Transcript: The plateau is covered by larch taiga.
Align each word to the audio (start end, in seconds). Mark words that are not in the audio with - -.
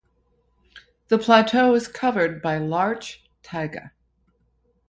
The 1.09 1.19
plateau 1.19 1.75
is 1.75 1.87
covered 1.87 2.41
by 2.41 2.57
larch 2.57 3.23
taiga. 3.43 3.91